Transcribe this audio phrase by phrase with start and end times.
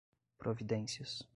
[0.39, 1.21] providências